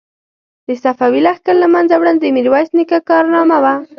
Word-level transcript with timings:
د 0.67 0.69
صفوي 0.83 1.21
لښکر 1.27 1.55
له 1.63 1.67
منځه 1.73 1.95
وړل 1.97 2.17
د 2.19 2.25
میرویس 2.35 2.69
نیکه 2.77 2.97
کارنامه 3.09 3.57
وه. 3.63 3.75